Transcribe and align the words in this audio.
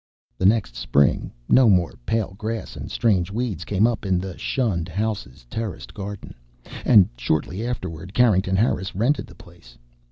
The 0.39 0.47
next 0.47 0.75
spring 0.75 1.31
no 1.47 1.69
more 1.69 1.93
pale 2.07 2.33
grass 2.33 2.75
and 2.75 2.89
strange 2.89 3.29
weeds 3.29 3.63
came 3.63 3.85
up 3.85 4.03
in 4.03 4.17
the 4.17 4.35
shunned 4.35 4.89
house's 4.89 5.45
terraced 5.47 5.93
garden, 5.93 6.33
and 6.85 7.07
shortly 7.17 7.63
afterward 7.67 8.15
Carrington 8.15 8.55
Harris 8.55 8.95
rented 8.95 9.27
the 9.27 9.35
place. 9.35 9.77